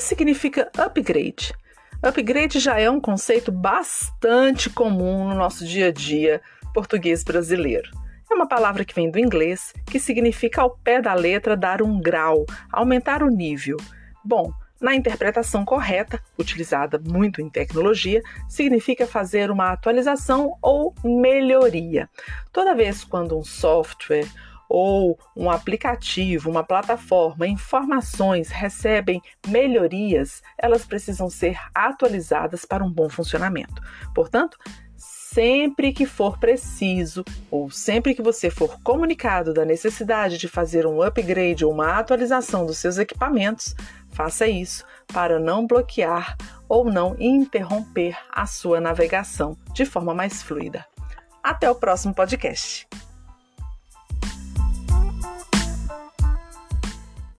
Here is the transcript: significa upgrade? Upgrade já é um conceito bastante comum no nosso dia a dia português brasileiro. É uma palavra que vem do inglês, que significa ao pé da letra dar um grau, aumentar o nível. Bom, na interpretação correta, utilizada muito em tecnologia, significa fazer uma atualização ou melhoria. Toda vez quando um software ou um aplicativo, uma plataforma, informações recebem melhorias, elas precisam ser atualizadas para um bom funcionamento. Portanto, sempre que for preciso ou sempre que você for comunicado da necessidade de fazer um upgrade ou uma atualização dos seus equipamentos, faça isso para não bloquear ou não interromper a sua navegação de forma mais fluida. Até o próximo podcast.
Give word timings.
significa 0.00 0.70
upgrade? 0.76 1.52
Upgrade 2.02 2.58
já 2.58 2.78
é 2.78 2.90
um 2.90 3.00
conceito 3.00 3.50
bastante 3.50 4.68
comum 4.68 5.28
no 5.28 5.34
nosso 5.34 5.64
dia 5.64 5.88
a 5.88 5.92
dia 5.92 6.40
português 6.74 7.24
brasileiro. 7.24 7.90
É 8.30 8.34
uma 8.34 8.46
palavra 8.46 8.84
que 8.84 8.94
vem 8.94 9.10
do 9.10 9.18
inglês, 9.18 9.72
que 9.86 9.98
significa 9.98 10.60
ao 10.60 10.76
pé 10.76 11.00
da 11.00 11.14
letra 11.14 11.56
dar 11.56 11.80
um 11.80 11.98
grau, 11.98 12.44
aumentar 12.70 13.22
o 13.22 13.30
nível. 13.30 13.78
Bom, 14.22 14.52
na 14.80 14.94
interpretação 14.94 15.64
correta, 15.64 16.22
utilizada 16.38 16.98
muito 16.98 17.40
em 17.40 17.48
tecnologia, 17.48 18.20
significa 18.46 19.06
fazer 19.06 19.50
uma 19.50 19.72
atualização 19.72 20.52
ou 20.60 20.94
melhoria. 21.02 22.10
Toda 22.52 22.74
vez 22.74 23.02
quando 23.02 23.38
um 23.38 23.44
software 23.44 24.26
ou 24.68 25.18
um 25.36 25.50
aplicativo, 25.50 26.50
uma 26.50 26.64
plataforma, 26.64 27.46
informações 27.46 28.48
recebem 28.48 29.20
melhorias, 29.46 30.42
elas 30.58 30.84
precisam 30.84 31.30
ser 31.30 31.58
atualizadas 31.74 32.64
para 32.64 32.84
um 32.84 32.90
bom 32.90 33.08
funcionamento. 33.08 33.80
Portanto, 34.14 34.56
sempre 35.36 35.92
que 35.92 36.06
for 36.06 36.38
preciso 36.38 37.22
ou 37.50 37.70
sempre 37.70 38.14
que 38.14 38.22
você 38.22 38.48
for 38.48 38.80
comunicado 38.82 39.52
da 39.52 39.66
necessidade 39.66 40.38
de 40.38 40.48
fazer 40.48 40.86
um 40.86 41.02
upgrade 41.02 41.64
ou 41.64 41.72
uma 41.72 41.98
atualização 41.98 42.64
dos 42.64 42.78
seus 42.78 42.96
equipamentos, 42.96 43.74
faça 44.12 44.46
isso 44.46 44.82
para 45.12 45.38
não 45.38 45.66
bloquear 45.66 46.36
ou 46.66 46.90
não 46.90 47.14
interromper 47.20 48.16
a 48.32 48.46
sua 48.46 48.80
navegação 48.80 49.56
de 49.74 49.84
forma 49.84 50.14
mais 50.14 50.42
fluida. 50.42 50.86
Até 51.42 51.70
o 51.70 51.74
próximo 51.74 52.14
podcast. 52.14 52.88